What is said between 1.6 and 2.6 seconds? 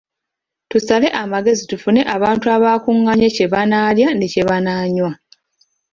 tufune abantu